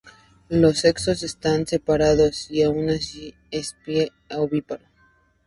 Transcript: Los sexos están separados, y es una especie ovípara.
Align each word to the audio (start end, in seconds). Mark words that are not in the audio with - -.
Los 0.49 0.79
sexos 0.79 1.21
están 1.21 1.67
separados, 1.67 2.49
y 2.49 2.63
es 2.63 2.69
una 2.69 2.95
especie 3.51 4.11
ovípara. 4.31 4.89